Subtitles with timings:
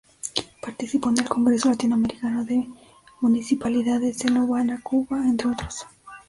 [0.63, 2.67] Participó en el Congreso Latinoamericano de
[3.19, 5.85] Municipalidades, en La Habana, Cuba, entre otros.